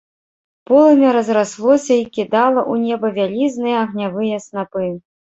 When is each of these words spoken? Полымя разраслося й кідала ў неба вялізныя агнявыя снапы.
Полымя 0.67 1.09
разраслося 1.17 1.93
й 1.99 2.07
кідала 2.15 2.59
ў 2.71 2.85
неба 2.85 3.11
вялізныя 3.17 3.77
агнявыя 3.83 4.39
снапы. 4.47 4.89